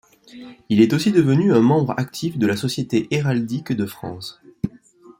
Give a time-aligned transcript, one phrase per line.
[0.69, 4.41] Il est aussi devenu un membre actif de la Société héraldique de France.